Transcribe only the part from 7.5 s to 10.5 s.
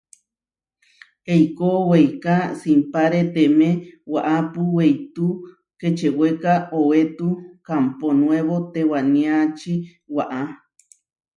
Kámpo Nuébo tewániači waʼá.